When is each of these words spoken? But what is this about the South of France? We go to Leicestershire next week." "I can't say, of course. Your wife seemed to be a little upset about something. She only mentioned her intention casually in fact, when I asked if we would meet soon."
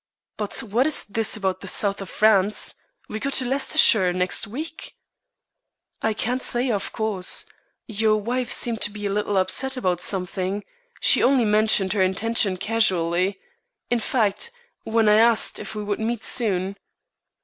But 0.35 0.63
what 0.63 0.87
is 0.87 1.03
this 1.05 1.37
about 1.37 1.61
the 1.61 1.67
South 1.67 2.01
of 2.01 2.09
France? 2.09 2.73
We 3.07 3.19
go 3.19 3.29
to 3.29 3.45
Leicestershire 3.45 4.13
next 4.13 4.47
week." 4.47 4.95
"I 6.01 6.15
can't 6.15 6.41
say, 6.41 6.71
of 6.71 6.91
course. 6.91 7.45
Your 7.85 8.17
wife 8.17 8.51
seemed 8.51 8.81
to 8.81 8.89
be 8.89 9.05
a 9.05 9.11
little 9.11 9.37
upset 9.37 9.77
about 9.77 10.01
something. 10.01 10.63
She 11.01 11.21
only 11.21 11.45
mentioned 11.45 11.93
her 11.93 12.01
intention 12.01 12.57
casually 12.57 13.39
in 13.91 13.99
fact, 13.99 14.49
when 14.85 15.07
I 15.07 15.17
asked 15.17 15.59
if 15.59 15.75
we 15.75 15.83
would 15.83 15.99
meet 15.99 16.23
soon." 16.23 16.77